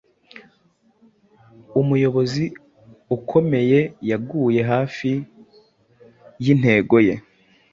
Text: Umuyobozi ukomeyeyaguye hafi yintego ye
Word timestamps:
Umuyobozi 1.79 2.43
ukomeyeyaguye 3.15 4.61
hafi 4.71 5.11
yintego 6.43 6.97
ye 7.07 7.15